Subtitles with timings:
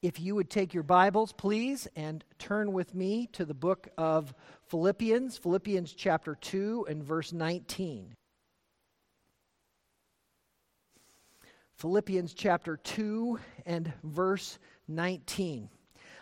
[0.00, 4.32] If you would take your Bibles, please, and turn with me to the book of
[4.68, 8.14] Philippians, Philippians chapter 2 and verse 19.
[11.74, 15.68] Philippians chapter 2 and verse 19.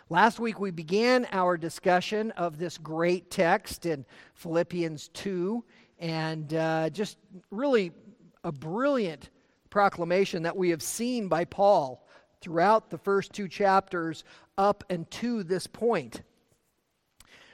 [0.09, 5.63] Last week we began our discussion of this great text in Philippians 2,
[5.99, 7.19] and uh, just
[7.51, 7.91] really
[8.43, 9.29] a brilliant
[9.69, 12.06] proclamation that we have seen by Paul
[12.41, 14.23] throughout the first two chapters
[14.57, 16.21] up and to this point.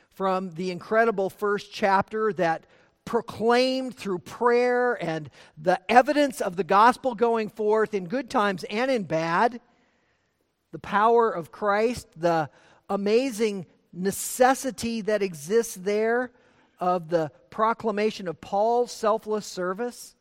[0.10, 2.66] From the incredible first chapter that
[3.06, 8.90] proclaimed through prayer and the evidence of the gospel going forth in good times and
[8.90, 9.60] in bad,
[10.72, 12.50] the power of Christ, the
[12.90, 16.32] amazing necessity that exists there
[16.80, 20.16] of the proclamation of Paul's selfless service.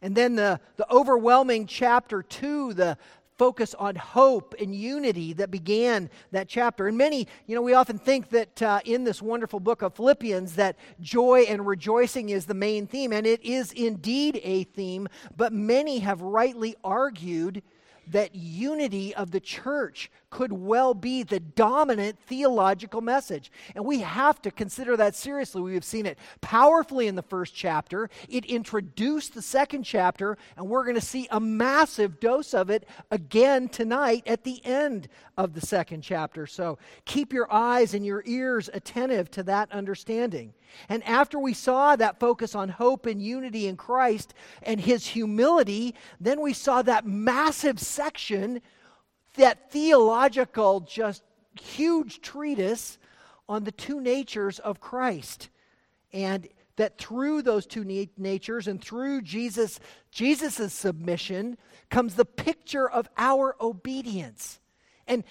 [0.00, 2.98] And then the, the overwhelming chapter two, the,
[3.36, 6.86] focus on hope and unity that began that chapter.
[6.86, 10.54] And many, you know, we often think that uh, in this wonderful book of Philippians
[10.56, 15.52] that joy and rejoicing is the main theme, and it is indeed a theme, but
[15.52, 17.62] many have rightly argued
[18.08, 23.52] that unity of the church could well be the dominant theological message.
[23.76, 25.62] And we have to consider that seriously.
[25.62, 28.10] We have seen it powerfully in the first chapter.
[28.28, 32.84] It introduced the second chapter, and we're going to see a massive dose of it
[33.12, 35.06] again tonight at the end
[35.38, 36.48] of the second chapter.
[36.48, 40.52] So keep your eyes and your ears attentive to that understanding.
[40.88, 45.94] And after we saw that focus on hope and unity in Christ and his humility,
[46.20, 48.60] then we saw that massive section
[49.34, 51.22] that theological, just
[51.60, 52.98] huge treatise
[53.48, 55.48] on the two natures of Christ.
[56.12, 57.84] And that through those two
[58.16, 59.78] natures and through Jesus
[60.10, 61.56] Jesus' submission
[61.90, 64.60] comes the picture of our obedience.
[65.06, 65.24] And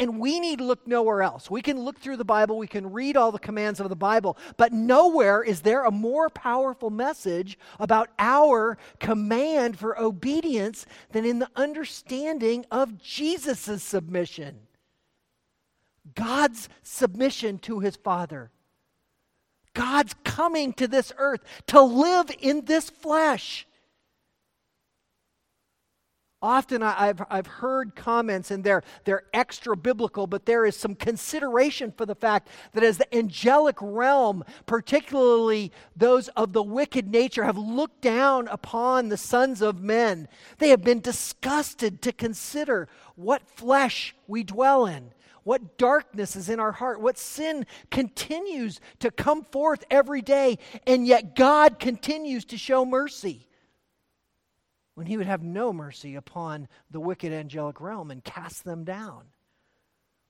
[0.00, 1.50] and we need to look nowhere else.
[1.50, 4.36] We can look through the Bible, we can read all the commands of the Bible,
[4.56, 11.38] but nowhere is there a more powerful message about our command for obedience than in
[11.38, 14.58] the understanding of Jesus' submission.
[16.14, 18.50] God's submission to his Father.
[19.74, 23.66] God's coming to this earth to live in this flesh
[26.44, 31.90] Often I've, I've heard comments, and they're, they're extra biblical, but there is some consideration
[31.90, 37.56] for the fact that as the angelic realm, particularly those of the wicked nature, have
[37.56, 40.28] looked down upon the sons of men,
[40.58, 45.12] they have been disgusted to consider what flesh we dwell in
[45.44, 51.06] what darkness is in our heart, what sin continues to come forth every day, and
[51.06, 53.46] yet God continues to show mercy
[54.94, 59.24] when he would have no mercy upon the wicked angelic realm and cast them down.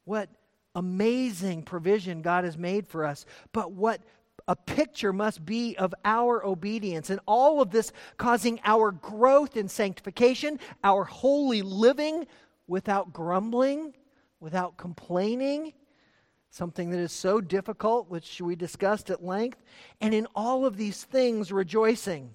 [0.04, 0.28] What
[0.74, 4.00] amazing provision God has made for us, but what
[4.48, 9.68] a picture must be of our obedience, and all of this causing our growth in
[9.68, 12.26] sanctification, our holy living
[12.66, 13.94] without grumbling,
[14.40, 15.72] without complaining,
[16.50, 19.62] something that is so difficult, which we discussed at length,
[20.00, 22.34] and in all of these things rejoicing.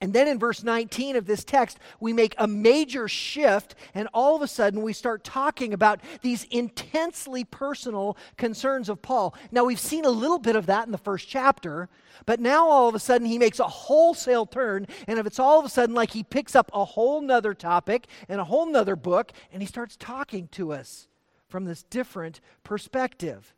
[0.00, 4.36] And then in verse 19 of this text, we make a major shift, and all
[4.36, 9.34] of a sudden we start talking about these intensely personal concerns of Paul.
[9.50, 11.88] Now, we've seen a little bit of that in the first chapter,
[12.26, 15.58] but now all of a sudden he makes a wholesale turn, and if it's all
[15.58, 18.96] of a sudden like he picks up a whole nother topic and a whole nother
[18.96, 21.08] book, and he starts talking to us
[21.48, 23.54] from this different perspective.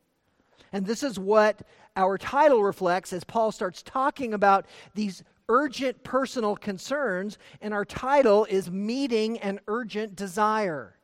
[0.72, 1.62] And this is what
[1.94, 8.44] our title reflects as Paul starts talking about these urgent personal concerns, and our title
[8.46, 10.96] is Meeting an Urgent Desire.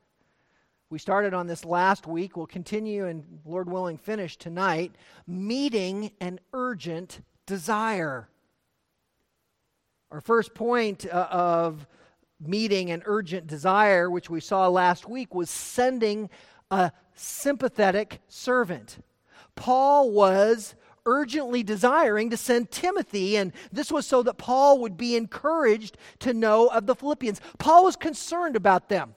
[0.90, 2.36] We started on this last week.
[2.36, 4.94] We'll continue and, Lord willing, finish tonight.
[5.26, 8.28] Meeting an urgent desire.
[10.10, 11.86] Our first point uh, of
[12.40, 16.30] meeting an urgent desire, which we saw last week, was sending
[16.70, 18.98] a sympathetic servant.
[19.56, 20.74] Paul was
[21.08, 26.34] urgently desiring to send Timothy, and this was so that Paul would be encouraged to
[26.34, 27.40] know of the Philippians.
[27.58, 29.14] Paul was concerned about them.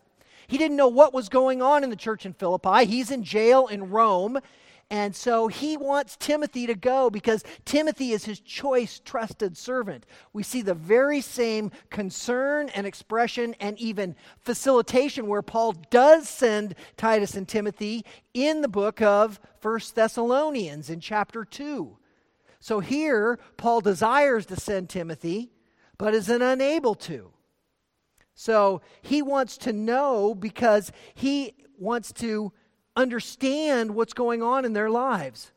[0.47, 2.85] He didn't know what was going on in the church in Philippi.
[2.85, 4.39] He's in jail in Rome,
[4.91, 10.05] and so he wants Timothy to go because Timothy is his choice, trusted servant.
[10.33, 16.75] We see the very same concern and expression and even facilitation where Paul does send
[16.97, 18.03] Titus and Timothy
[18.33, 21.97] in the book of First Thessalonians in chapter 2.
[22.59, 25.53] So here, Paul desires to send Timothy,
[25.97, 27.31] but is unable to.
[28.33, 32.51] So he wants to know because he wants to
[32.95, 35.51] understand what's going on in their lives.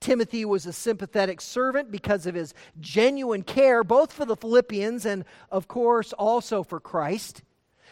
[0.00, 5.24] Timothy was a sympathetic servant because of his genuine care, both for the Philippians and,
[5.50, 7.42] of course, also for Christ.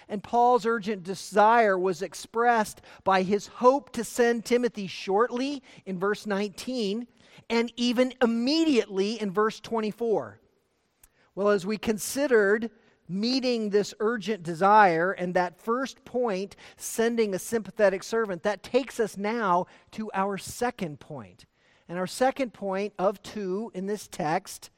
[0.09, 6.27] And Paul's urgent desire was expressed by his hope to send Timothy shortly in verse
[6.27, 7.07] 19
[7.49, 10.41] and even immediately in verse 24.
[11.37, 12.71] Well, as we considered
[13.11, 19.17] meeting this urgent desire and that first point, sending a sympathetic servant, that takes us
[19.17, 21.47] now to our second point.
[21.89, 24.71] And our second point of two in this text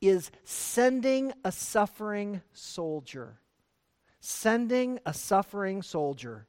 [0.00, 3.40] is sending a suffering soldier.
[4.20, 6.46] Sending a suffering soldier.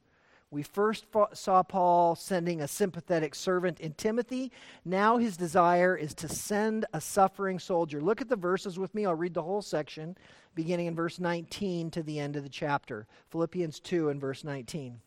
[0.52, 4.50] We first saw Paul sending a sympathetic servant in Timothy.
[4.84, 8.00] Now his desire is to send a suffering soldier.
[8.00, 9.06] Look at the verses with me.
[9.06, 10.16] I'll read the whole section,
[10.54, 13.06] beginning in verse 19 to the end of the chapter.
[13.30, 15.00] Philippians 2 and verse 19.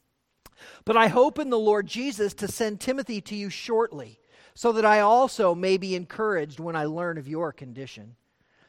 [0.86, 4.20] But I hope in the Lord Jesus to send Timothy to you shortly
[4.54, 8.16] so that I also may be encouraged when I learn of your condition.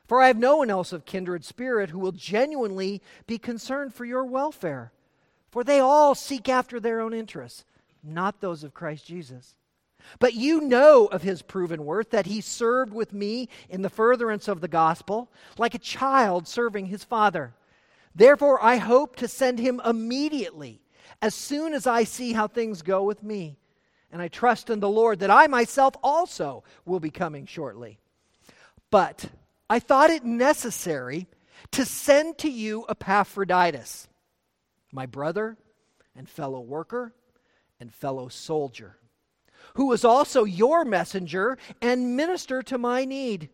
[0.07, 4.05] For I have no one else of kindred spirit who will genuinely be concerned for
[4.05, 4.93] your welfare.
[5.51, 7.65] For they all seek after their own interests,
[8.03, 9.55] not those of Christ Jesus.
[10.19, 14.49] But you know of his proven worth, that he served with me in the furtherance
[14.49, 17.55] of the gospel, like a child serving his father.
[18.15, 20.81] Therefore, I hope to send him immediately,
[21.21, 23.57] as soon as I see how things go with me
[24.15, 27.99] and I trust in the Lord that I myself also will be coming shortly.
[28.89, 29.25] But
[29.69, 31.27] I thought it necessary
[31.73, 34.07] to send to you Epaphroditus,
[34.93, 35.57] my brother
[36.15, 37.13] and fellow worker
[37.81, 38.97] and fellow soldier,
[39.75, 43.51] who was also your messenger and minister to my need,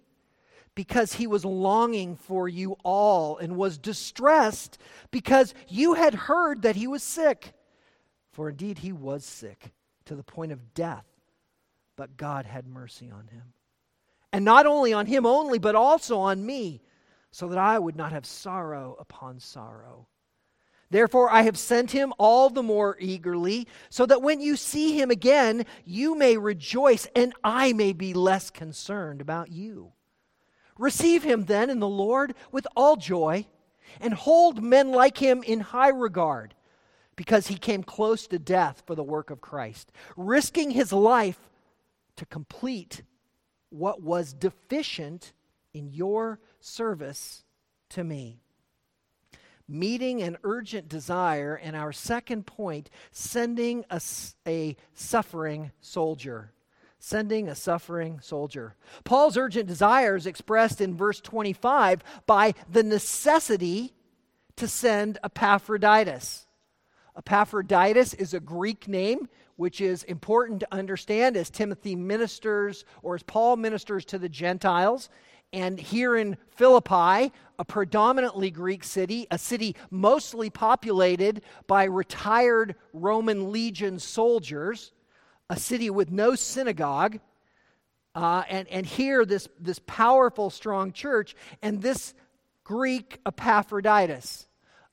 [0.75, 4.79] because he was longing for you all and was distressed
[5.11, 7.53] because you had heard that he was sick.
[8.33, 9.73] For indeed he was sick
[10.05, 11.05] to the point of death,
[11.97, 13.53] but God had mercy on him.
[14.33, 16.81] And not only on him only, but also on me,
[17.33, 20.07] so that I would not have sorrow upon sorrow.
[20.91, 25.11] Therefore, I have sent him all the more eagerly, so that when you see him
[25.11, 29.93] again, you may rejoice, and I may be less concerned about you.
[30.77, 33.47] Receive him then in the Lord with all joy,
[34.01, 36.55] and hold men like him in high regard
[37.15, 41.39] because he came close to death for the work of Christ, risking his life
[42.17, 43.03] to complete
[43.69, 45.33] what was deficient
[45.75, 47.45] in your service
[47.91, 48.41] to me.
[49.71, 54.01] Meeting an urgent desire, and our second point, sending a,
[54.47, 56.53] a suffering soldier
[57.03, 58.77] sending a suffering soldier.
[59.05, 63.95] Paul's urgent desire is expressed in verse 25 by the necessity
[64.57, 66.47] to send Epaphroditus.
[67.17, 73.23] Epaphroditus is a Greek name, which is important to understand as Timothy ministers or as
[73.23, 75.09] Paul ministers to the Gentiles.
[75.53, 83.51] And here in Philippi, a predominantly Greek city, a city mostly populated by retired Roman
[83.51, 84.93] legion soldiers,
[85.49, 87.19] a city with no synagogue.
[88.15, 92.15] Uh, and, and here, this, this powerful, strong church, and this
[92.65, 94.47] Greek Epaphroditus.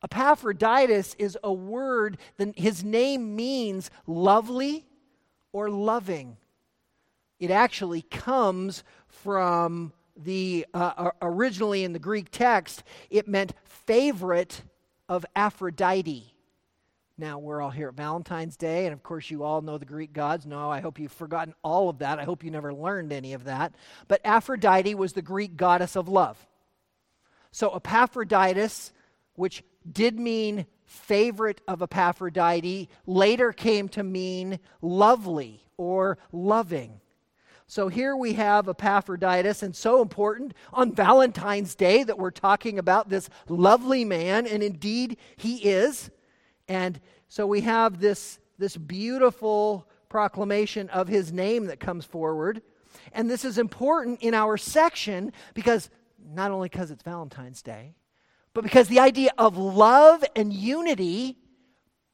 [0.03, 4.85] Epaphroditus is a word, that his name means lovely
[5.51, 6.37] or loving.
[7.39, 14.63] It actually comes from the, uh, originally in the Greek text, it meant favorite
[15.07, 16.33] of Aphrodite.
[17.19, 20.13] Now, we're all here at Valentine's Day, and of course, you all know the Greek
[20.13, 20.45] gods.
[20.45, 22.19] No, I hope you've forgotten all of that.
[22.19, 23.73] I hope you never learned any of that.
[24.07, 26.45] But Aphrodite was the Greek goddess of love.
[27.51, 28.91] So, Epaphroditus,
[29.33, 37.01] which did mean favorite of Epaphrodite, later came to mean lovely or loving.
[37.69, 43.09] So here we have Epaphroditus, and so important on Valentine's Day that we're talking about
[43.09, 46.09] this lovely man, and indeed he is.
[46.69, 52.61] And so we have this, this beautiful proclamation of his name that comes forward.
[53.11, 55.89] And this is important in our section because
[56.33, 57.95] not only because it's Valentine's Day,
[58.53, 61.37] but because the idea of love and unity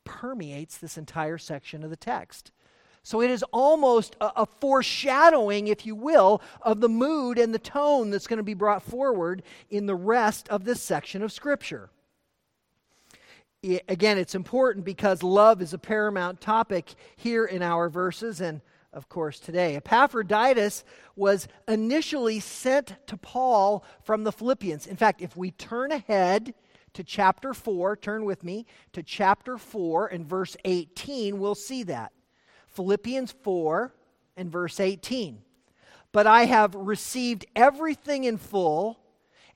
[0.04, 2.52] permeates this entire section of the text.
[3.04, 7.60] So it is almost a, a, foreshadowing, if you will, of the mood and the
[7.60, 11.90] tone that's going to be brought forward in the rest of this section of Scripture.
[13.62, 18.62] It, again, it's important because love is a paramount topic here in our verses, and
[18.94, 19.76] of course, today.
[19.76, 20.86] Epaphroditus
[21.18, 24.88] was initially sent to Paul from the Philippians.
[24.88, 26.54] In fact, if we turn ahead
[26.94, 32.14] to chapter 4, turn with me to chapter 4 and verse 18, we'll see that.
[32.74, 33.94] Philippians 4
[34.36, 35.42] and verse 18.
[36.12, 39.00] But I have received everything in full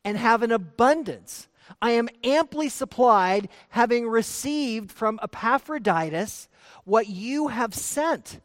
[0.03, 1.47] and have an abundance.
[1.81, 6.47] I am amply supplied, having received from Epaphroditus
[6.85, 8.39] what you have sent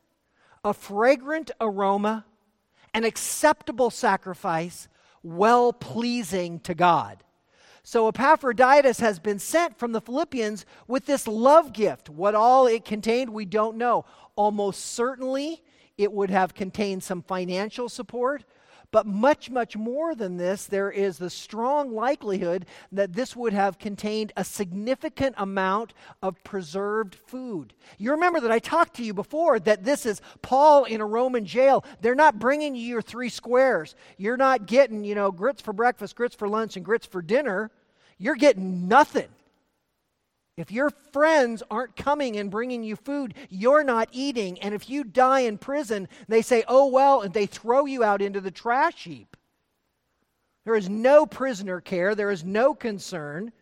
[0.64, 2.24] a fragrant aroma,
[2.94, 4.88] an acceptable sacrifice,
[5.22, 7.22] well pleasing to God.
[7.84, 12.08] So Epaphroditus has been sent from the Philippians with this love gift.
[12.08, 14.04] What all it contained, we don't know.
[14.36, 15.62] Almost certainly,
[15.98, 18.44] it would have contained some financial support,
[18.92, 23.78] but much, much more than this, there is the strong likelihood that this would have
[23.78, 27.72] contained a significant amount of preserved food.
[27.98, 31.46] You remember that I talked to you before that this is Paul in a Roman
[31.46, 31.84] jail.
[32.02, 33.96] They're not bringing you your three squares.
[34.18, 37.70] You're not getting, you know, grits for breakfast, grits for lunch, and grits for dinner.
[38.18, 39.28] You're getting nothing.
[40.56, 44.58] If your friends aren't coming and bringing you food, you're not eating.
[44.60, 48.20] And if you die in prison, they say, oh, well, and they throw you out
[48.20, 49.36] into the trash heap.
[50.64, 53.52] There is no prisoner care, there is no concern.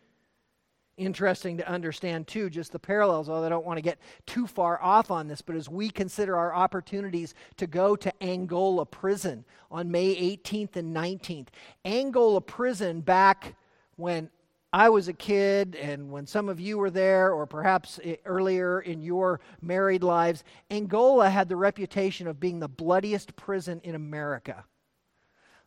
[0.97, 4.79] Interesting to understand, too, just the parallels, although I don't want to get too far
[4.83, 9.89] off on this, but as we consider our opportunities to go to Angola prison on
[9.89, 11.47] May 18th and 19th,
[11.85, 13.55] Angola prison back
[13.95, 14.29] when
[14.73, 18.79] I was a kid, and when some of you were there, or perhaps eh, earlier
[18.79, 24.63] in your married lives, Angola had the reputation of being the bloodiest prison in America.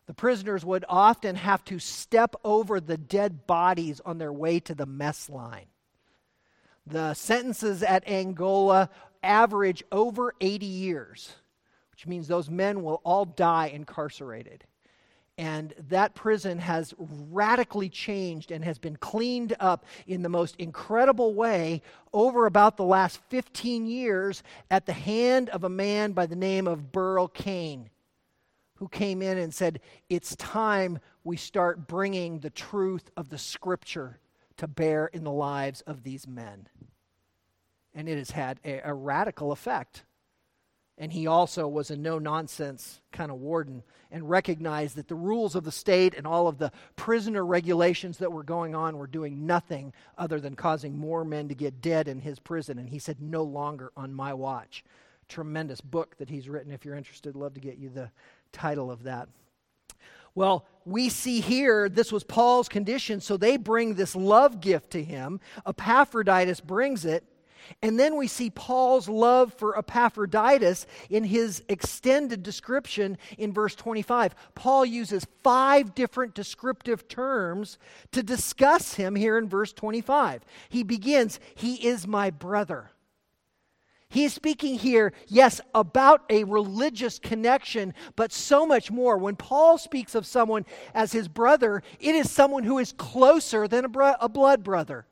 [0.07, 4.73] The prisoners would often have to step over the dead bodies on their way to
[4.73, 5.67] the mess line.
[6.87, 8.89] The sentences at Angola
[9.21, 11.31] average over 80 years,
[11.91, 14.63] which means those men will all die incarcerated.
[15.37, 21.33] And that prison has radically changed and has been cleaned up in the most incredible
[21.33, 21.81] way
[22.13, 26.67] over about the last 15 years at the hand of a man by the name
[26.67, 27.89] of Burl Cain,
[28.75, 34.19] who came in and said, It's time we start bringing the truth of the scripture
[34.55, 36.69] to bear in the lives of these men.
[37.93, 40.04] And it has had a, a radical effect.
[40.97, 45.53] And he also was a no nonsense kind of warden and recognized that the rules
[45.53, 49.45] of the state and all of the prisoner regulations that were going on were doing
[49.45, 52.79] nothing other than causing more men to get dead in his prison.
[52.79, 54.85] And he said, No longer on my watch.
[55.27, 56.71] Tremendous book that he's written.
[56.71, 58.09] If you're interested, love to get you the
[58.53, 59.27] title of that.
[60.33, 65.03] Well, we see here this was Paul's condition, so they bring this love gift to
[65.03, 65.39] him.
[65.65, 67.25] Epaphroditus brings it.
[67.81, 74.35] And then we see Paul's love for Epaphroditus in his extended description in verse 25.
[74.55, 77.77] Paul uses five different descriptive terms
[78.11, 80.43] to discuss him here in verse 25.
[80.69, 82.91] He begins, He is my brother.
[84.07, 89.17] He's speaking here, yes, about a religious connection, but so much more.
[89.17, 93.83] When Paul speaks of someone as his brother, it is someone who is closer than
[93.85, 95.05] a, bro- a blood brother.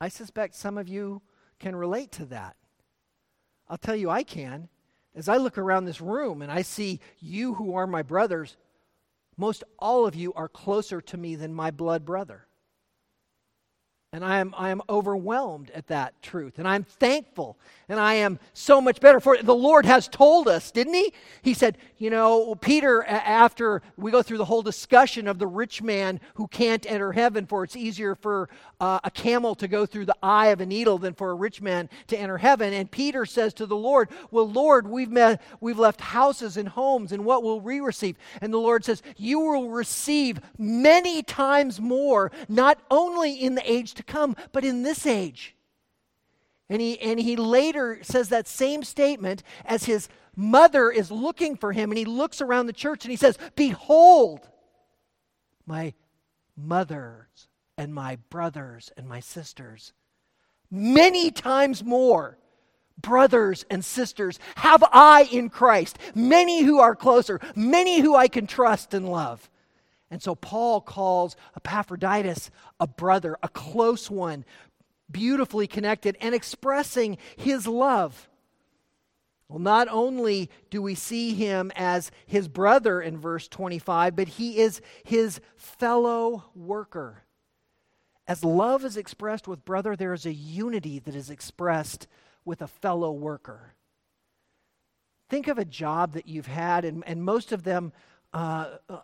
[0.00, 1.22] I suspect some of you
[1.58, 2.56] can relate to that.
[3.68, 4.68] I'll tell you, I can.
[5.14, 8.56] As I look around this room and I see you who are my brothers,
[9.36, 12.47] most all of you are closer to me than my blood brother.
[14.10, 16.58] And I am, I am overwhelmed at that truth.
[16.58, 17.58] And I'm thankful.
[17.90, 19.44] And I am so much better for it.
[19.44, 21.12] The Lord has told us, didn't He?
[21.42, 25.82] He said, you know, Peter, after we go through the whole discussion of the rich
[25.82, 28.48] man who can't enter heaven, for it's easier for
[28.80, 31.60] uh, a camel to go through the eye of a needle than for a rich
[31.60, 32.72] man to enter heaven.
[32.72, 37.12] And Peter says to the Lord, Well, Lord, we've, met, we've left houses and homes,
[37.12, 38.16] and what will we receive?
[38.40, 43.97] And the Lord says, You will receive many times more, not only in the age
[43.98, 45.54] to come, but in this age.
[46.70, 51.72] And he, and he later says that same statement as his mother is looking for
[51.72, 54.48] him, and he looks around the church and he says, Behold,
[55.66, 55.94] my
[56.56, 59.92] mothers and my brothers and my sisters.
[60.70, 62.38] Many times more
[63.00, 68.46] brothers and sisters have I in Christ, many who are closer, many who I can
[68.46, 69.48] trust and love.
[70.10, 72.50] And so Paul calls Epaphroditus
[72.80, 74.44] a brother, a close one,
[75.10, 78.28] beautifully connected, and expressing his love.
[79.48, 84.58] Well, not only do we see him as his brother in verse 25, but he
[84.58, 87.24] is his fellow worker.
[88.26, 92.06] As love is expressed with brother, there is a unity that is expressed
[92.44, 93.74] with a fellow worker.
[95.30, 97.92] Think of a job that you've had, and, and most of them
[98.34, 98.98] uh, uh,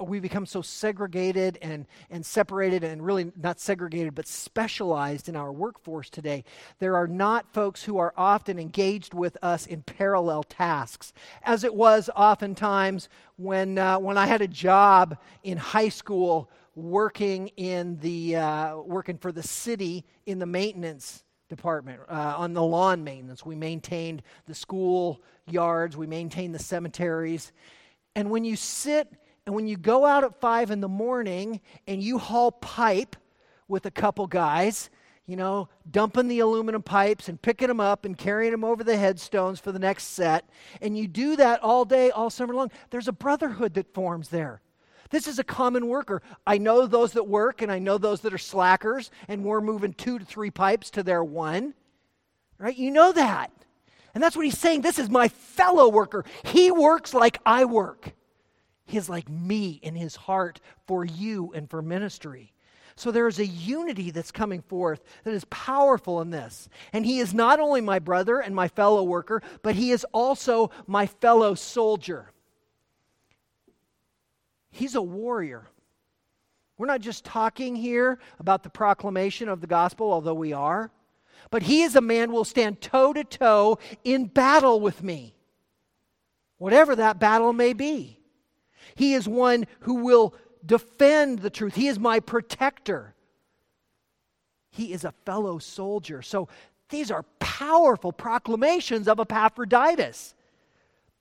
[0.00, 5.52] we become so segregated and, and separated and really not segregated but specialized in our
[5.52, 6.42] workforce today.
[6.78, 11.12] There are not folks who are often engaged with us in parallel tasks
[11.42, 17.48] as it was oftentimes when, uh, when i had a job in high school working
[17.56, 23.04] in the uh, working for the city in the maintenance department uh, on the lawn
[23.04, 23.44] maintenance.
[23.44, 27.52] We maintained the school yards we maintained the cemeteries
[28.14, 29.08] and when you sit
[29.46, 33.16] and when you go out at five in the morning and you haul pipe
[33.68, 34.90] with a couple guys,
[35.26, 38.96] you know, dumping the aluminum pipes and picking them up and carrying them over the
[38.96, 40.48] headstones for the next set,
[40.80, 44.60] and you do that all day, all summer long, there's a brotherhood that forms there.
[45.10, 46.22] This is a common worker.
[46.46, 49.92] I know those that work and I know those that are slackers, and we're moving
[49.92, 51.74] two to three pipes to their one.
[52.58, 52.76] Right?
[52.76, 53.52] You know that.
[54.14, 54.82] And that's what he's saying.
[54.82, 56.24] This is my fellow worker.
[56.44, 58.12] He works like I work.
[58.84, 62.52] He is like me in his heart for you and for ministry.
[62.94, 66.68] So there is a unity that's coming forth that is powerful in this.
[66.92, 70.70] And he is not only my brother and my fellow worker, but he is also
[70.86, 72.30] my fellow soldier.
[74.70, 75.68] He's a warrior.
[76.76, 80.90] We're not just talking here about the proclamation of the gospel, although we are
[81.50, 85.34] but he is a man who will stand toe to toe in battle with me,
[86.58, 88.18] whatever that battle may be.
[88.94, 90.34] He is one who will
[90.64, 91.74] defend the truth.
[91.74, 93.14] He is my protector.
[94.70, 96.22] He is a fellow soldier.
[96.22, 96.48] So
[96.88, 100.34] these are powerful proclamations of Epaphroditus.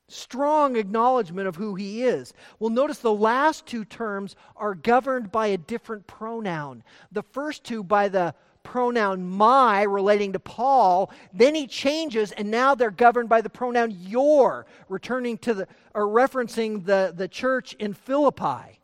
[0.08, 2.34] Strong acknowledgement of who he is.
[2.60, 6.84] Well, notice the last two terms are governed by a different pronoun.
[7.13, 11.12] The first two by the pronoun my relating to Paul.
[11.34, 16.08] Then he changes, and now they're governed by the pronoun your, returning to the or
[16.08, 18.80] referencing the, the church in Philippi.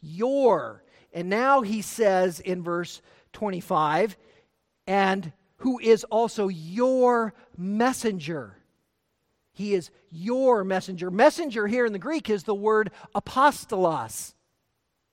[0.00, 0.82] Your.
[1.12, 3.00] And now he says in verse
[3.32, 4.16] 25,
[4.86, 8.58] and who is also your messenger.
[9.52, 11.10] He is your messenger.
[11.10, 14.34] Messenger here in the Greek is the word apostolos.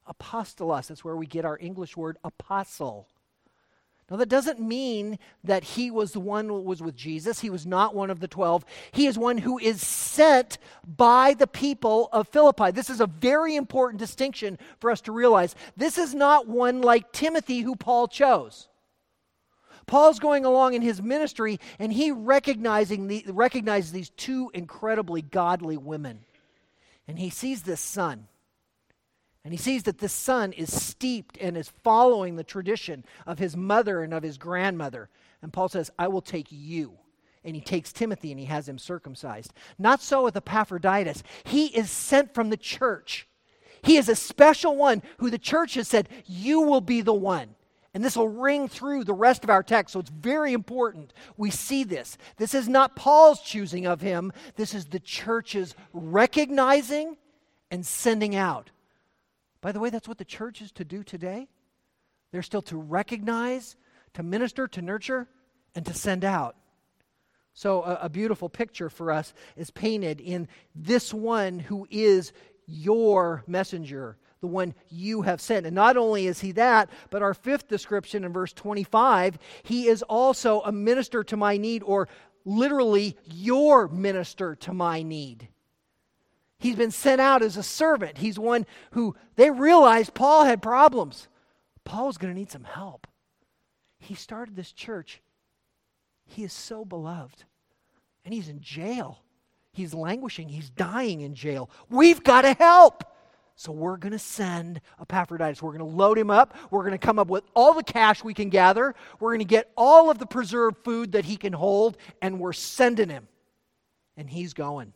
[0.08, 3.08] Apostolos, that's where we get our English word apostle.
[4.14, 7.40] Now, that doesn't mean that he was the one who was with Jesus.
[7.40, 8.64] He was not one of the 12.
[8.92, 12.70] He is one who is sent by the people of Philippi.
[12.70, 15.56] This is a very important distinction for us to realize.
[15.76, 18.68] This is not one like Timothy who Paul chose.
[19.88, 25.78] Paul's going along in his ministry and he recognizing the, recognizes these two incredibly godly
[25.78, 26.20] women.
[27.08, 28.28] And he sees this son.
[29.44, 33.58] And he sees that this son is steeped and is following the tradition of his
[33.58, 35.10] mother and of his grandmother.
[35.42, 36.94] And Paul says, I will take you.
[37.44, 39.54] And he takes Timothy and he has him circumcised.
[39.78, 41.24] Not so with Epaphroditus.
[41.44, 43.28] He is sent from the church.
[43.82, 47.56] He is a special one who the church has said, You will be the one.
[47.94, 49.94] And this will ring through the rest of our text.
[49.94, 52.18] So it's very important we see this.
[52.38, 57.18] This is not Paul's choosing of him, this is the church's recognizing
[57.70, 58.72] and sending out.
[59.64, 61.48] By the way, that's what the church is to do today.
[62.34, 63.78] They're still to recognize,
[64.14, 65.30] to minister, to nurture,
[65.74, 66.58] and to send out.
[67.54, 72.34] So, a, a, beautiful picture for us is painted in this one who is
[72.66, 75.66] your messenger, the one you have sent.
[75.66, 80.02] And not only is he that, but our fifth description in verse 25, he is
[80.04, 82.10] also a minister to my need, or
[82.44, 85.48] literally your minister to my need.
[86.64, 88.20] He's been sent out as a servant.
[88.20, 91.28] He's one who they realized Paul had problems.
[91.84, 93.06] Paul's going to need some help.
[94.00, 95.22] He started this church.
[96.26, 97.44] He is so beloved.
[98.24, 99.20] And he's in jail.
[99.74, 100.48] He's languishing.
[100.48, 101.70] He's dying in jail.
[101.90, 103.04] We've got to help.
[103.58, 105.62] So we're going to send Epaphroditus.
[105.62, 106.56] We're going to load him up.
[106.72, 108.96] We're going to come up with all the cash we can gather.
[109.20, 112.54] We're going to get all of the preserved food that he can hold, and we're
[112.54, 113.28] sending him.
[114.16, 114.94] And he's going.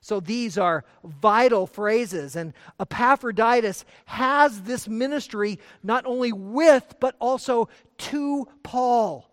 [0.00, 2.36] So these are vital phrases.
[2.36, 9.30] And Epaphroditus has this ministry not only with, but also to Paul.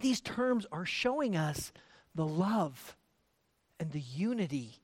[0.00, 1.72] These terms are showing us
[2.14, 2.96] the love
[3.78, 4.76] and the unity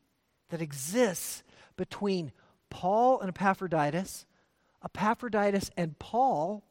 [0.50, 1.42] that exists
[1.76, 2.32] between
[2.70, 4.26] Paul and Epaphroditus,
[4.84, 6.62] Epaphroditus and Paul,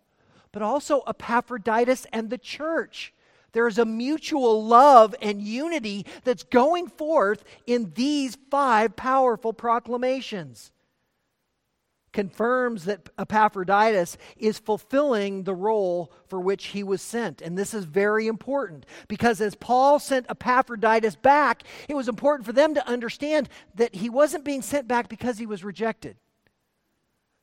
[0.51, 3.13] but also Epaphroditus and the church.
[3.53, 10.71] There is a mutual love and unity that's going forth in these five powerful proclamations.
[12.13, 17.41] confirms that Epaphroditus is fulfilling the role for which he was sent.
[17.41, 22.53] And this is very important because as Paul sent Epaphroditus back, it was important for
[22.53, 26.15] them to understand that he wasn't being sent back because he was rejected.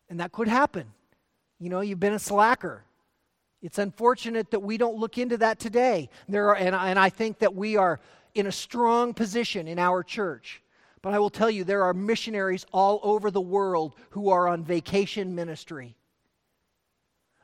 [0.09, 0.93] And that could happen.
[1.59, 2.85] You know, you've been a slacker.
[3.63, 6.09] It's unfortunate that we don't look into that today.
[6.29, 8.01] There are, and, and I think that we are
[8.35, 10.63] in a strong position in our church
[11.03, 14.65] but I will tell you, there are missionaries all over the world who are on
[14.65, 15.97] vacation ministry.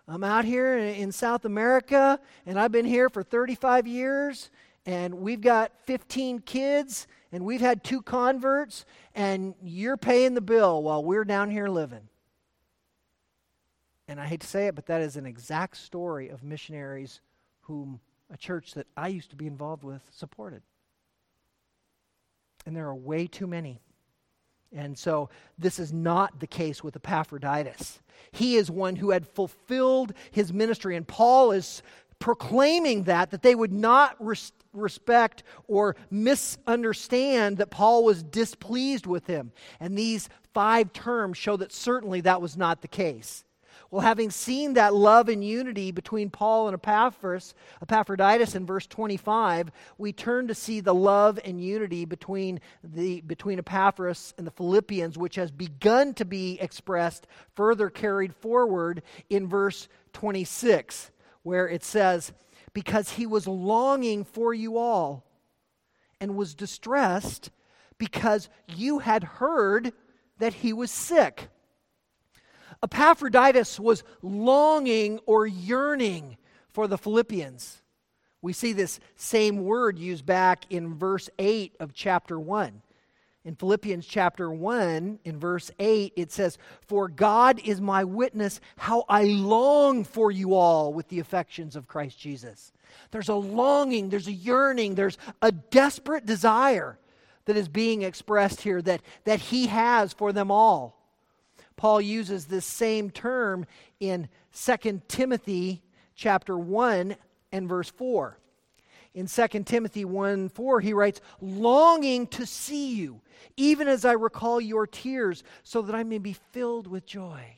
[0.08, 4.50] I'm out here in South America, and I've been here for 35 years,
[4.84, 10.82] and we've got 15 kids, and we've had two converts, and you're paying the bill
[10.82, 12.08] while we're down here living.
[14.08, 17.20] And I hate to say it, but that is an exact story of missionaries
[17.62, 18.00] whom
[18.32, 20.62] a church that I used to be involved with supported
[22.66, 23.80] and there are way too many.
[24.74, 28.00] And so this is not the case with Epaphroditus.
[28.32, 31.82] He is one who had fulfilled his ministry, and Paul is
[32.18, 39.26] proclaiming that, that they would not res- respect or misunderstand that Paul was displeased with
[39.26, 39.52] him.
[39.78, 43.44] And these five terms show that certainly that was not the case.
[43.90, 49.70] Well, having seen that love and unity between Paul and Epaphras, Epaphroditus in verse 25,
[49.96, 55.16] we turn to see the love and unity between, the, between Epaphras and the Philippians,
[55.16, 61.10] which has begun to be expressed, further carried forward in verse 26,
[61.42, 62.32] where it says,
[62.72, 65.24] Because he was longing for you all
[66.20, 67.50] and was distressed
[67.98, 69.92] because you had heard
[70.38, 71.48] that he was sick.
[72.82, 76.36] Epaphroditus was longing or yearning
[76.68, 77.82] for the Philippians.
[78.42, 82.82] We see this same word used back in verse 8 of chapter 1.
[83.44, 86.58] In Philippians chapter 1, in verse 8, it says,
[86.88, 91.86] For God is my witness, how I long for you all with the affections of
[91.86, 92.72] Christ Jesus.
[93.12, 96.98] There's a longing, there's a yearning, there's a desperate desire
[97.44, 100.95] that is being expressed here that, that he has for them all.
[101.76, 103.66] Paul uses this same term
[104.00, 105.82] in 2 Timothy
[106.14, 107.16] chapter 1
[107.52, 108.38] and verse 4.
[109.14, 113.20] In 2 Timothy 1 4, he writes, Longing to see you,
[113.56, 117.56] even as I recall your tears, so that I may be filled with joy.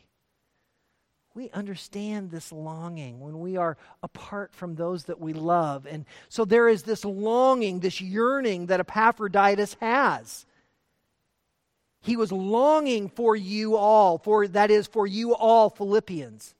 [1.34, 5.86] We understand this longing when we are apart from those that we love.
[5.86, 10.46] And so there is this longing, this yearning that Epaphroditus has.
[12.00, 16.54] He was longing for you all, for that is, for you all Philippians.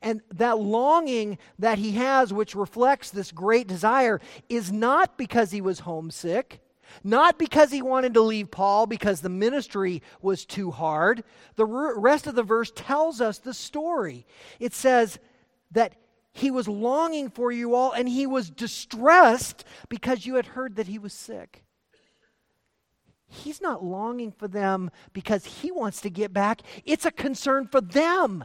[0.00, 5.60] And that longing that he has, which reflects this great desire, is not because he
[5.60, 6.60] was homesick,
[7.02, 11.24] not because he wanted to leave Paul because the ministry was too hard.
[11.56, 14.26] The rest of the verse tells us the story.
[14.60, 15.18] It says
[15.72, 15.94] that
[16.32, 20.86] he was longing for you all and he was distressed because you had heard that
[20.86, 21.64] he was sick.
[23.28, 26.62] He's not longing for them because he wants to get back.
[26.84, 28.44] It's a concern for them.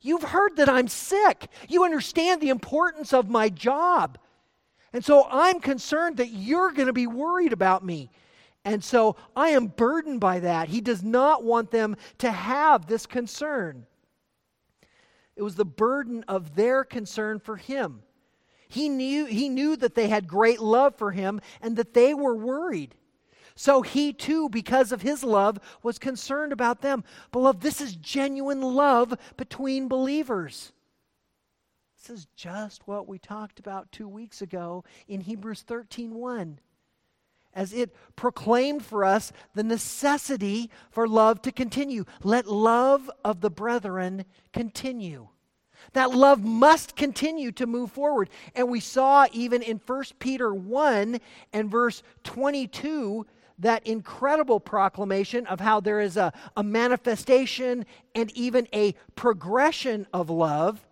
[0.00, 1.48] You've heard that I'm sick.
[1.68, 4.18] You understand the importance of my job.
[4.92, 8.10] And so I'm concerned that you're going to be worried about me.
[8.64, 10.68] And so I am burdened by that.
[10.68, 13.86] He does not want them to have this concern.
[15.34, 18.02] It was the burden of their concern for him.
[18.68, 22.34] He knew, he knew that they had great love for him and that they were
[22.34, 22.94] worried.
[23.56, 27.02] So he too, because of his love, was concerned about them.
[27.32, 30.72] Beloved, this is genuine love between believers.
[31.96, 36.60] This is just what we talked about two weeks ago in Hebrews 13 1
[37.54, 42.04] as it proclaimed for us the necessity for love to continue.
[42.22, 45.28] Let love of the brethren continue.
[45.94, 48.28] That love must continue to move forward.
[48.54, 51.18] And we saw even in 1 Peter 1
[51.54, 53.26] and verse 22
[53.58, 60.30] that incredible proclamation of how there is a, a manifestation and even a progression of
[60.30, 60.86] love,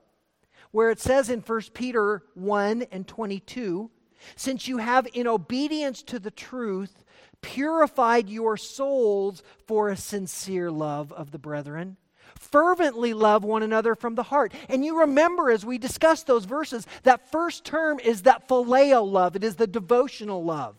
[0.70, 3.90] where it says in 1 Peter 1 and 22,
[4.37, 7.05] since you have, in obedience to the truth,
[7.42, 11.96] purified your souls for a sincere love of the brethren
[12.37, 14.53] fervently love one another from the heart.
[14.68, 19.35] And you remember as we discussed those verses, that first term is that phileo love,
[19.37, 20.77] it is the devotional love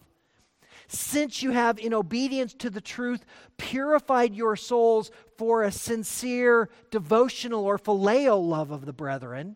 [0.87, 3.25] since you have, in obedience to the truth,
[3.57, 9.55] purified your souls for a sincere devotional or phileo love of the brethren,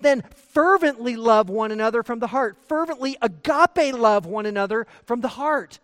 [0.00, 2.56] then fervently love one another from the heart.
[2.66, 5.78] Fervently agape love one another from the heart.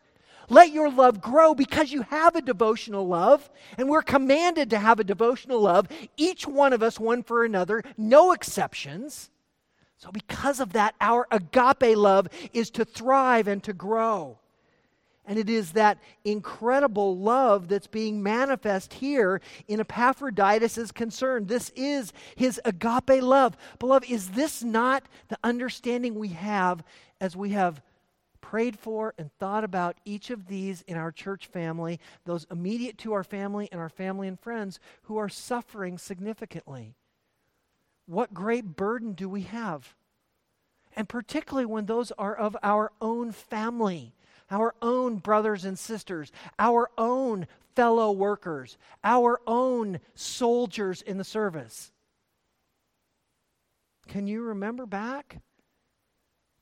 [0.48, 5.00] Let your love grow because you have a devotional love, and we're commanded to have
[5.00, 9.30] a devotional love, each one of us, one for another, no exceptions.
[9.98, 14.38] So, because of that, our agape love is to thrive and to grow.
[15.26, 21.46] And it is that incredible love that's being manifest here in Epaphroditus' concern.
[21.46, 23.56] This is his agape love.
[23.80, 26.84] Beloved, is this not the understanding we have
[27.20, 27.82] as we have
[28.40, 33.12] prayed for and thought about each of these in our church family, those immediate to
[33.12, 36.94] our family and our family and friends who are suffering significantly?
[38.06, 39.96] What great burden do we have?
[40.94, 44.14] And particularly when those are of our own family
[44.50, 51.92] our own brothers and sisters, our own fellow workers, our own soldiers in the service.
[54.08, 55.40] Can you remember back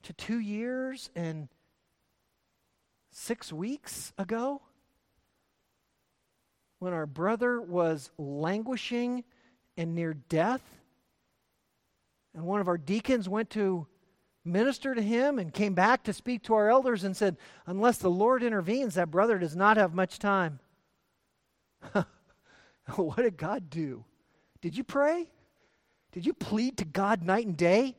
[0.03, 1.49] to two years and
[3.11, 4.63] six weeks ago
[6.79, 9.25] when our brother was languishing
[9.77, 10.63] and near death?
[12.35, 13.87] And one of our deacons went to
[14.45, 18.11] minister to him and came back to speak to our elders and said, Unless the
[18.11, 20.61] Lord intervenes, that brother does not have much time.
[22.97, 24.05] what did God do?
[24.61, 25.31] Did you pray?
[26.13, 27.97] Did you plead to God night and day?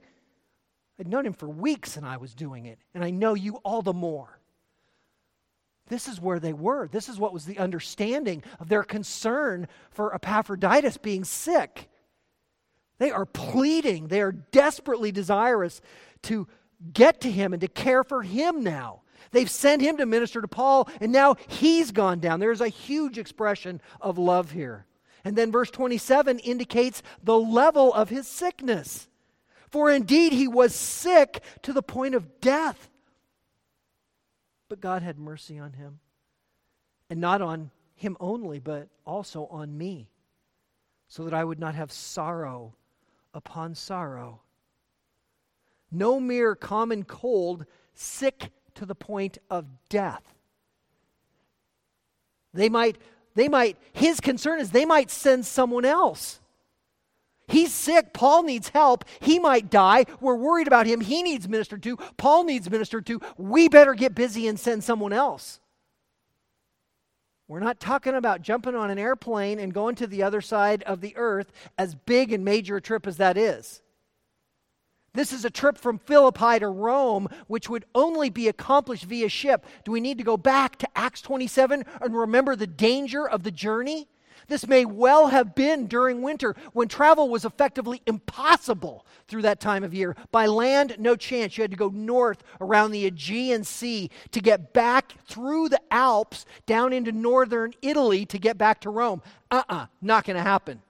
[0.99, 3.81] I'd known him for weeks and I was doing it, and I know you all
[3.81, 4.39] the more.
[5.87, 6.87] This is where they were.
[6.87, 11.89] This is what was the understanding of their concern for Epaphroditus being sick.
[12.97, 15.81] They are pleading, they are desperately desirous
[16.23, 16.47] to
[16.93, 19.01] get to him and to care for him now.
[19.31, 22.39] They've sent him to minister to Paul, and now he's gone down.
[22.39, 24.85] There's a huge expression of love here.
[25.23, 29.07] And then verse 27 indicates the level of his sickness.
[29.69, 32.89] For indeed he was sick to the point of death.
[34.69, 35.99] But God had mercy on him.
[37.09, 40.09] And not on him only, but also on me,
[41.07, 42.73] so that I would not have sorrow
[43.35, 44.41] upon sorrow.
[45.91, 50.23] No mere common cold, sick to the point of death.
[52.53, 52.97] They might,
[53.35, 56.39] they might, his concern is they might send someone else.
[57.47, 58.11] He's sick.
[58.11, 59.05] Paul needs help.
[59.19, 60.05] He might die.
[60.19, 60.99] We're worried about him.
[61.01, 61.97] He needs ministered to.
[62.17, 63.21] Paul needs ministered to.
[63.37, 65.59] We better get busy and send someone else.
[67.47, 71.01] We're not talking about jumping on an airplane and going to the other side of
[71.01, 73.81] the earth, as big and major a trip as that is.
[75.13, 79.65] This is a trip from Philippi to Rome, which would only be accomplished via ship.
[79.85, 83.51] Do we need to go back to Acts 27 and remember the danger of the
[83.51, 84.07] journey?
[84.47, 89.83] This may well have been during winter when travel was effectively impossible through that time
[89.83, 90.15] of year.
[90.31, 91.57] By land, no chance.
[91.57, 96.45] You had to go north around the Aegean Sea to get back through the Alps
[96.65, 99.21] down into northern Italy to get back to Rome.
[99.49, 100.81] Uh uh-uh, uh, not going to happen.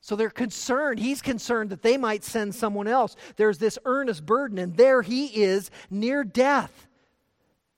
[0.00, 0.98] So they're concerned.
[0.98, 3.14] He's concerned that they might send someone else.
[3.36, 6.88] There's this earnest burden, and there he is near death.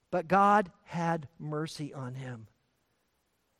[0.09, 2.47] But God had mercy on him.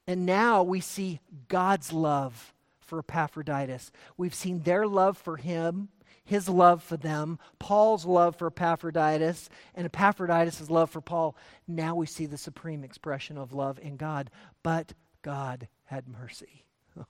[0.07, 3.91] And now we see God's love for Epaphroditus.
[4.17, 5.89] We've seen their love for him,
[6.23, 11.35] his love for them, Paul's love for Epaphroditus, and Epaphroditus' love for Paul.
[11.67, 14.29] Now we see the supreme expression of love in God.
[14.63, 16.65] But God had mercy.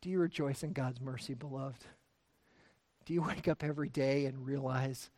[0.00, 1.84] Do you rejoice in God's mercy, beloved?
[3.04, 5.10] Do you wake up every day and realize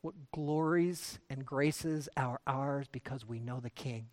[0.00, 4.06] what glories and graces are ours because we know the King?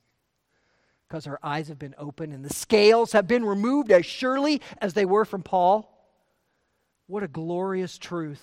[1.12, 4.94] Because our eyes have been opened and the scales have been removed as surely as
[4.94, 5.94] they were from Paul.
[7.06, 8.42] What a glorious truth.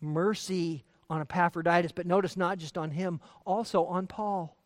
[0.00, 4.56] Mercy on Epaphroditus, but notice not just on him, also on Paul.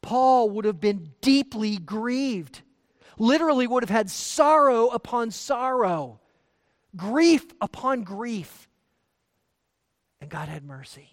[0.00, 2.62] Paul would have been deeply grieved,
[3.18, 6.20] literally, would have had sorrow upon sorrow,
[6.96, 8.66] grief upon grief.
[10.22, 11.10] And God had mercy.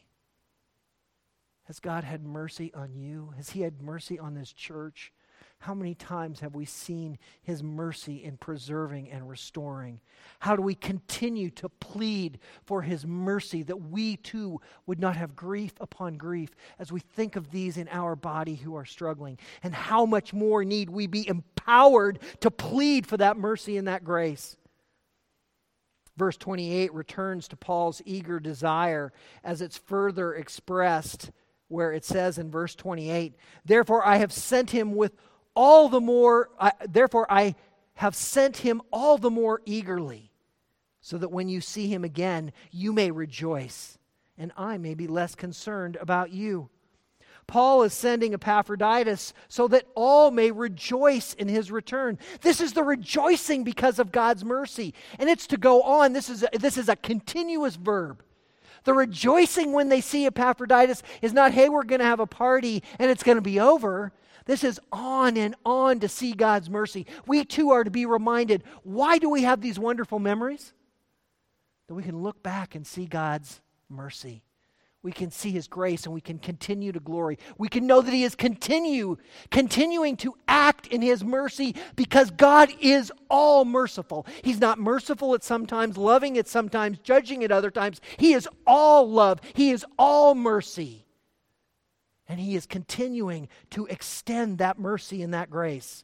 [1.70, 3.32] Has God had mercy on you?
[3.38, 5.14] Has He had mercy on this church?
[5.60, 10.00] How many times have we seen His mercy in preserving and restoring?
[10.40, 15.36] How do we continue to plead for His mercy that we too would not have
[15.36, 19.38] grief upon grief as we think of these in our body who are struggling?
[19.62, 24.04] And how much more need we be empowered to plead for that mercy and that
[24.04, 24.58] grace?
[26.18, 31.30] Verse 28 returns to Paul's eager desire as it's further expressed
[31.70, 35.14] where it says in verse 28 Therefore I have sent him with
[35.56, 37.56] all the more, I, therefore I
[37.96, 40.32] have sent him all the more eagerly,
[41.02, 43.98] so that when you see him again, you may rejoice
[44.38, 46.70] and I may be less concerned about you.
[47.46, 52.20] Paul is sending Epaphroditus so that all may rejoice in his return.
[52.42, 54.94] This is the rejoicing because of God's mercy.
[55.18, 56.14] And it's to go on.
[56.14, 58.24] This is a, this is a continuous verb.
[58.84, 62.84] The rejoicing when they see Epaphroditus is not, hey, we're going to have a party
[62.98, 64.12] and it's going to be over.
[64.46, 67.06] This is on and on to see God's mercy.
[67.28, 70.74] We too are to be reminded why do we have these wonderful memories?
[71.88, 74.44] That we can look back and see God's mercy
[75.02, 77.40] we can see his grace and we can continue to glory.
[77.58, 79.18] We can know that he is continue
[79.50, 84.26] continuing to act in his mercy because God is all merciful.
[84.44, 88.02] He's not merciful at sometimes, loving at sometimes, judging at other times.
[88.18, 89.40] He is all love.
[89.54, 91.06] He is all mercy.
[92.28, 96.04] And he is continuing to extend that mercy and that grace.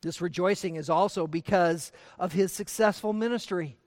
[0.00, 3.77] This rejoicing is also because of his successful ministry.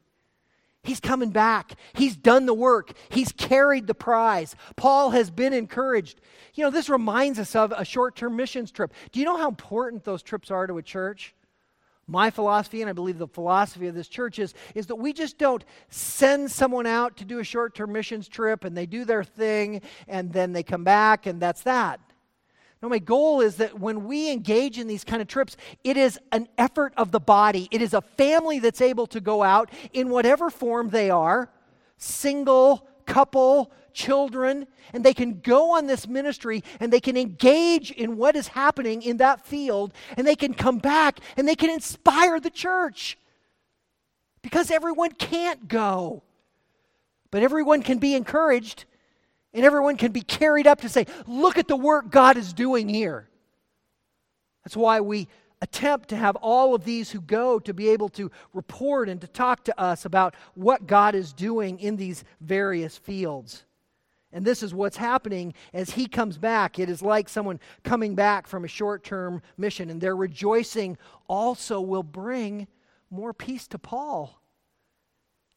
[0.84, 1.74] He's coming back.
[1.94, 2.94] He's done the work.
[3.10, 4.56] He's carried the prize.
[4.76, 6.22] Paul has been encouraged.
[6.56, 8.94] You know, this reminds us of a short term missions trip.
[9.12, 11.36] Do you know how important those trips are to a church?
[12.08, 15.38] My philosophy, and I believe the philosophy of this church is, is that we just
[15.38, 19.24] don't send someone out to do a short term missions trip and they do their
[19.24, 22.00] thing and then they come back and that's that.
[22.82, 26.20] No, my goal is that when we engage in these kind of trips, it is
[26.32, 27.68] an effort of the body.
[27.70, 31.50] It is a family that's able to go out in whatever form they are
[31.98, 38.18] single, couple, children, and they can go on this ministry and they can engage in
[38.18, 42.40] what is happening in that field and they can come back and they can inspire
[42.40, 43.20] the church.
[44.42, 46.24] Because everyone can't go,
[47.30, 48.86] but everyone can be encouraged
[49.54, 52.88] and everyone can be carried up to say, look at the work God is doing
[52.88, 53.28] here.
[54.64, 55.28] That's why we
[55.62, 59.28] attempt to have all of these who go to be able to report and to
[59.28, 63.64] talk to us about what God is doing in these various fields.
[64.34, 66.80] And this is what's happening as he comes back.
[66.80, 71.82] It is like someone coming back from a short term mission, and their rejoicing also
[71.82, 72.68] will bring
[73.10, 74.41] more peace to Paul.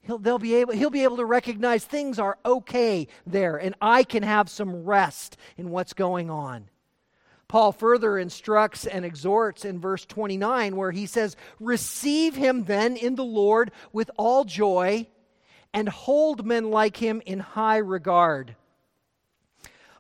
[0.05, 4.05] He'll, they'll be able, he'll be able to recognize things are okay there, and I
[4.05, 6.69] can have some rest in what's going on.
[7.49, 13.15] Paul further instructs and exhorts in verse 29, where he says, Receive him then in
[13.15, 15.07] the Lord with all joy,
[15.73, 18.57] and hold men like him in high regard.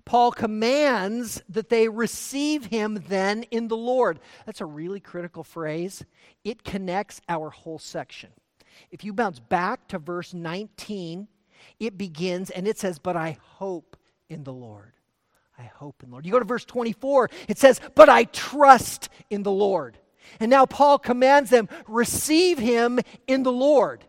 [0.04, 4.20] Paul commands that they receive him then in the Lord.
[4.44, 6.04] That's a really critical phrase.
[6.44, 8.30] It connects our whole section.
[8.90, 11.28] If you bounce back to verse 19,
[11.80, 13.96] it begins and it says, But I hope
[14.28, 14.92] in the Lord.
[15.58, 16.26] I hope in the Lord.
[16.26, 19.98] You go to verse 24, it says, But I trust in the Lord.
[20.40, 24.04] And now Paul commands them, receive him in the Lord.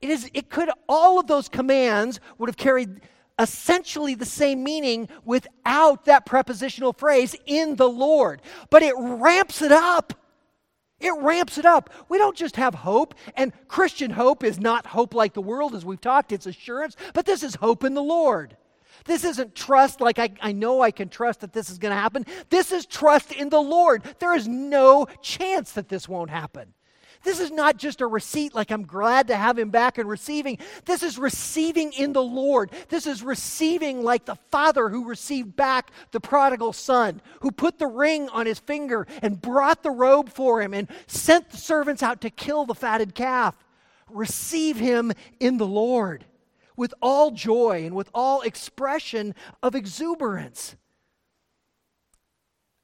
[0.00, 3.00] It is it could all of those commands would have carried
[3.38, 8.42] essentially the same meaning without that prepositional phrase in the Lord.
[8.70, 10.14] But it ramps it up.
[11.02, 11.90] It ramps it up.
[12.08, 15.84] We don't just have hope, and Christian hope is not hope like the world, as
[15.84, 18.56] we've talked, it's assurance, but this is hope in the Lord.
[19.04, 22.00] This isn't trust like I, I know I can trust that this is going to
[22.00, 22.24] happen.
[22.50, 24.02] This is trust in the Lord.
[24.20, 26.72] There is no chance that this won't happen.
[27.22, 30.58] This is not just a receipt like I'm glad to have him back and receiving.
[30.84, 32.70] This is receiving in the Lord.
[32.88, 37.86] This is receiving like the father who received back the prodigal son, who put the
[37.86, 42.20] ring on his finger and brought the robe for him and sent the servants out
[42.22, 43.56] to kill the fatted calf.
[44.10, 46.24] Receive him in the Lord
[46.76, 50.76] with all joy and with all expression of exuberance.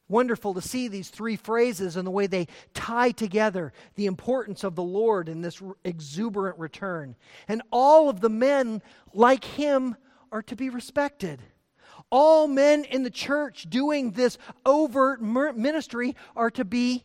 [0.08, 4.74] Wonderful to see these three phrases and the way they tie together the importance of
[4.74, 7.14] the Lord in this exuberant return.
[7.46, 9.96] And all of the men, like him,
[10.32, 11.42] are to be respected.
[12.10, 17.04] All men in the church doing this overt ministry are to be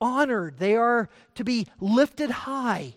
[0.00, 2.94] honored, they are to be lifted high.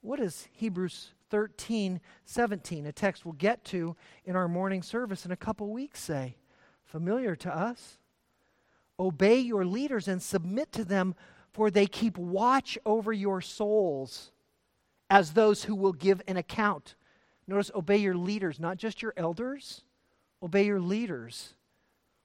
[0.00, 5.32] What does Hebrews 13, 17, a text we'll get to in our morning service in
[5.32, 6.36] a couple weeks, say?
[6.92, 7.96] Familiar to us.
[9.00, 11.14] Obey your leaders and submit to them,
[11.50, 14.30] for they keep watch over your souls
[15.08, 16.94] as those who will give an account.
[17.48, 19.84] Notice, obey your leaders, not just your elders.
[20.42, 21.54] Obey your leaders.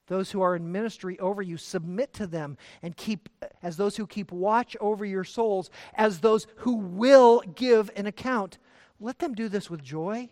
[0.07, 3.29] Those who are in ministry over you, submit to them and keep,
[3.63, 8.57] as those who keep watch over your souls, as those who will give an account.
[8.99, 10.27] Let them do this with joy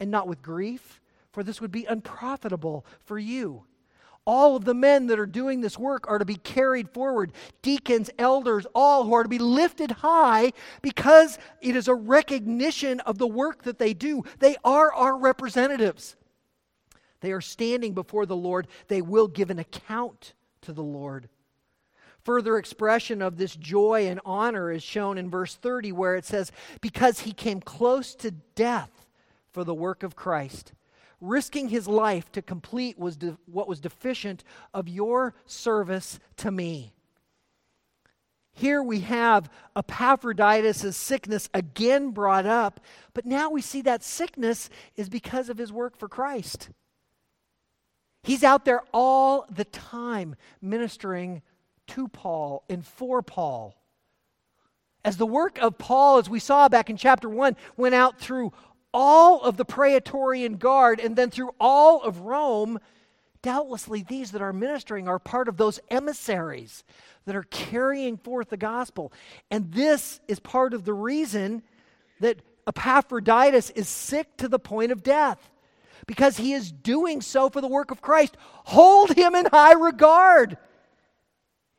[0.00, 1.02] and not with grief
[1.36, 3.66] for this would be unprofitable for you.
[4.24, 7.30] All of the men that are doing this work are to be carried forward.
[7.60, 13.18] Deacons, elders, all who are to be lifted high because it is a recognition of
[13.18, 14.24] the work that they do.
[14.38, 16.16] They are our representatives.
[17.20, 18.66] They are standing before the Lord.
[18.88, 20.32] They will give an account
[20.62, 21.28] to the Lord.
[22.24, 26.50] Further expression of this joy and honor is shown in verse 30, where it says,
[26.80, 29.06] Because he came close to death
[29.52, 30.72] for the work of Christ
[31.20, 34.44] risking his life to complete was de- what was deficient
[34.74, 36.92] of your service to me.
[38.52, 42.80] Here we have Epaphroditus' sickness again brought up,
[43.12, 46.70] but now we see that sickness is because of his work for Christ.
[48.22, 51.42] He's out there all the time ministering
[51.88, 53.74] to Paul and for Paul.
[55.04, 58.52] As the work of Paul, as we saw back in chapter 1, went out through
[58.92, 62.78] all of the Praetorian Guard and then through all of Rome,
[63.42, 66.84] doubtlessly these that are ministering are part of those emissaries
[67.26, 69.12] that are carrying forth the gospel.
[69.50, 71.62] And this is part of the reason
[72.20, 75.50] that Epaphroditus is sick to the point of death
[76.06, 78.36] because he is doing so for the work of Christ.
[78.64, 80.56] Hold him in high regard.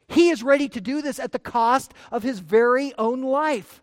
[0.07, 3.81] He is ready to do this at the cost of his very own life.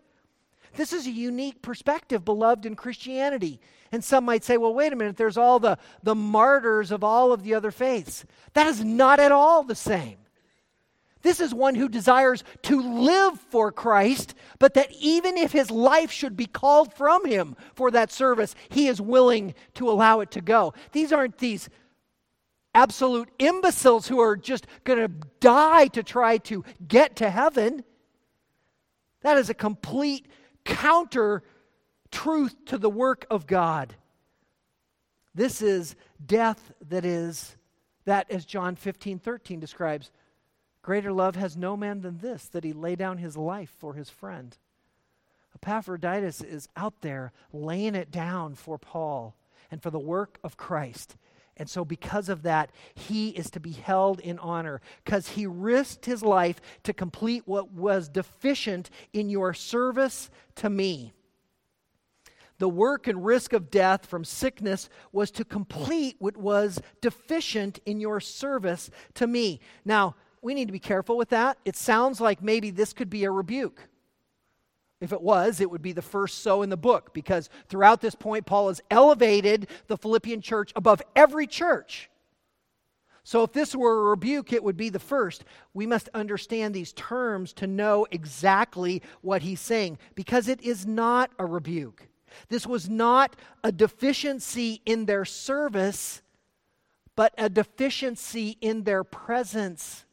[0.77, 3.61] This is a unique perspective, beloved, in Christianity.
[3.93, 7.33] And some might say, well, wait a minute, there's all the, the martyrs of all
[7.33, 8.25] of the other faiths.
[8.55, 10.19] That is not at all the same.
[11.23, 16.11] This is one who desires to live for Christ, but that even if his life
[16.11, 20.43] should be called from him for that service, he is willing to allow it to
[20.43, 20.75] go.
[20.93, 21.71] These aren't these
[22.75, 27.85] absolute imbeciles who are just going to die to try to get to heaven.
[29.23, 30.27] That is a complete
[30.65, 31.43] counter
[32.11, 33.95] truth to the work of God.
[35.35, 37.57] This is death that is,
[38.05, 40.11] that as John 15 13 describes,
[40.83, 44.11] greater love has no man than this, that he lay down his life for his
[44.11, 44.57] friend.
[45.55, 49.35] Epaphroditus is out there laying it down for Paul
[49.71, 51.17] and for the work of Christ.
[51.57, 56.07] And so, because of that, he is to be held in honor because he risked
[56.07, 61.13] his life to complete what was deficient in your service to me.
[62.59, 68.01] The work and risk of death from sickness was to complete what was deficient in
[68.01, 69.61] your service to me.
[69.85, 71.59] Now, we need to be careful with that.
[71.65, 73.89] It sounds like maybe this could be a rebuke.
[75.01, 78.15] If it was, it would be the first so in the book because throughout this
[78.15, 82.11] point, Paul has elevated the Philippian church above every church.
[83.25, 85.45] So if this were a rebuke, it would be the first.
[85.73, 91.31] We must understand these terms to know exactly what he's saying because it is not
[91.39, 92.07] a rebuke.
[92.49, 96.21] This was not a deficiency in their service,
[97.17, 100.05] but a deficiency in their presence.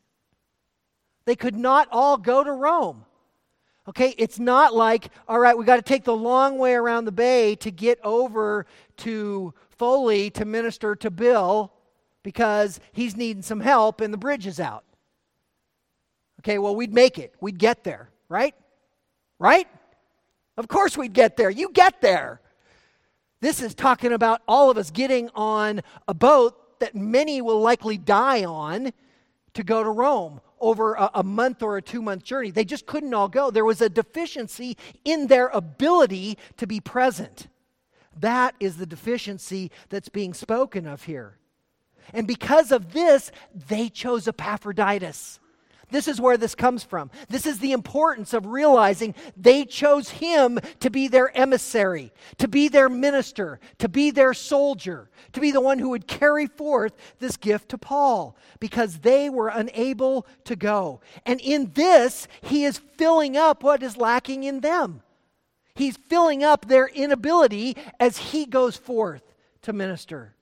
[1.26, 3.06] They could not all go to Rome.
[3.88, 7.12] Okay, it's not like, all right, we got to take the long way around the
[7.12, 8.68] bay to get over
[8.98, 11.74] to Foley to minister to Bill
[12.22, 14.84] because he's needing some help and the bridge is out.
[16.42, 17.34] Okay, well, we'd make it.
[17.42, 18.54] We'd get there, right?
[19.40, 19.68] Right?
[20.58, 21.50] Of course we'd get there.
[21.50, 22.40] You get there.
[23.42, 27.98] This is talking about all of us getting on a boat that many will likely
[27.98, 28.94] die on
[29.56, 32.51] to go to Rome over a, a month or a two month journey.
[32.51, 33.51] They just couldn't all go.
[33.51, 37.47] There was a deficiency in their ability to be present.
[38.18, 41.38] That is the deficiency that's being spoken of here.
[42.14, 45.41] And because of this, they chose Epaphroditus.
[45.92, 47.12] This is where this comes from.
[47.30, 52.68] This is the importance of realizing they chose him to be their emissary, to be
[52.68, 57.38] their minister, to be their soldier, to be the one who would carry forth this
[57.38, 61.02] gift to Paul because they were unable to go.
[61.26, 65.02] And in this, he is filling up what is lacking in them.
[65.76, 69.24] He's filling up their inability as he goes forth
[69.64, 70.36] to minister.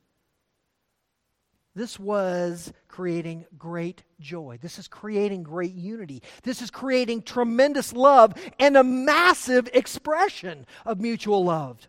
[1.79, 4.59] This was creating great joy.
[4.61, 6.21] This is creating great unity.
[6.43, 11.87] This is creating tremendous love and a massive expression of mutual love.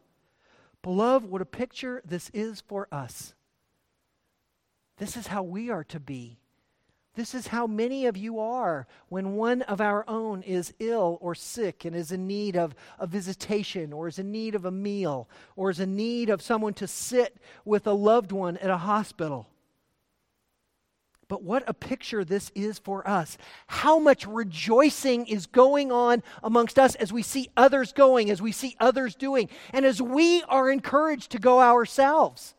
[0.82, 3.34] Beloved, what a picture this is for us.
[4.98, 6.38] This is how we are to be.
[7.16, 11.34] This is how many of you are when one of our own is ill or
[11.34, 15.28] sick and is in need of a visitation or is in need of a meal
[15.56, 19.49] or is in need of someone to sit with a loved one at a hospital.
[21.30, 23.38] But what a picture this is for us.
[23.68, 28.50] How much rejoicing is going on amongst us as we see others going, as we
[28.50, 32.56] see others doing, and as we are encouraged to go ourselves.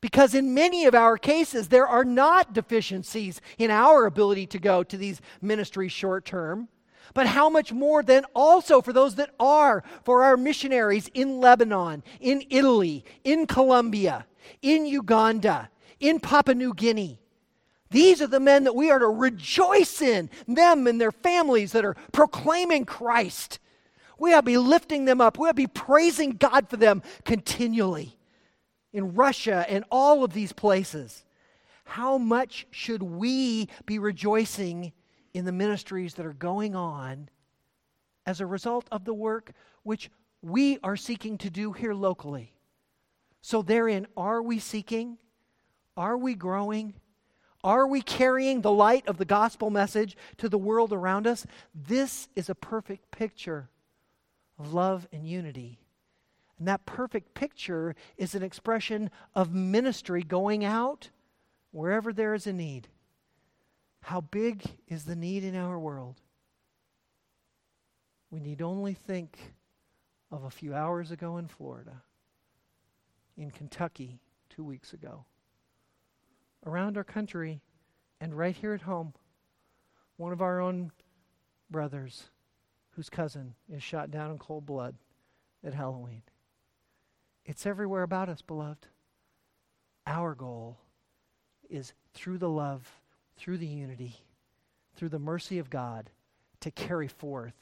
[0.00, 4.82] Because in many of our cases, there are not deficiencies in our ability to go
[4.82, 6.66] to these ministries short term.
[7.14, 12.02] But how much more then also for those that are, for our missionaries in Lebanon,
[12.18, 14.26] in Italy, in Colombia,
[14.62, 15.70] in Uganda,
[16.00, 17.20] in Papua New Guinea.
[17.94, 21.84] These are the men that we are to rejoice in, them and their families that
[21.84, 23.60] are proclaiming Christ.
[24.18, 25.38] We ought to be lifting them up.
[25.38, 28.18] We ought to be praising God for them continually
[28.92, 31.24] in Russia and all of these places.
[31.84, 34.92] How much should we be rejoicing
[35.32, 37.28] in the ministries that are going on
[38.26, 39.52] as a result of the work
[39.84, 40.10] which
[40.42, 42.54] we are seeking to do here locally?
[43.40, 45.18] So, therein, are we seeking?
[45.96, 46.94] Are we growing?
[47.64, 51.46] Are we carrying the light of the gospel message to the world around us?
[51.74, 53.68] This is a perfect picture
[54.58, 55.80] of love and unity
[56.58, 61.10] and that perfect picture is an expression of ministry going out
[61.72, 62.88] wherever there is a need.
[64.02, 66.20] How big is the need in our world?
[68.30, 69.54] We need only think
[70.30, 72.02] of a few hours ago in Florida,
[73.36, 75.24] in Kentucky two weeks ago,
[76.66, 77.60] around our country,
[78.20, 79.12] and right here at home.
[80.16, 80.92] One of our own
[81.70, 82.30] brothers,
[82.90, 84.94] whose cousin is shot down in cold blood
[85.64, 86.22] at Halloween.
[87.44, 88.86] It's everywhere about us, beloved.
[90.06, 90.78] Our goal
[91.68, 93.00] is through the love,
[93.36, 94.16] through the unity,
[94.94, 96.10] through the mercy of God
[96.60, 97.54] to carry forth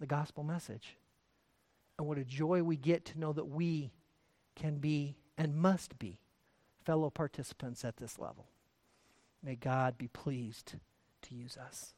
[0.00, 0.96] the gospel message.
[1.98, 3.92] And what a joy we get to know that we
[4.56, 6.18] can be and must be
[6.84, 8.46] fellow participants at this level.
[9.42, 10.74] May God be pleased
[11.22, 11.94] to use us.